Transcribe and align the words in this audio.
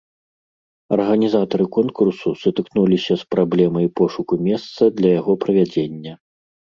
Арганізатары 0.95 1.65
конкурсу 1.75 2.27
сутыкнуліся 2.43 3.13
з 3.23 3.27
праблемай 3.33 3.85
пошуку 4.01 4.33
месца 4.47 4.89
для 4.97 5.09
яго 5.19 5.33
правядзення. 5.45 6.13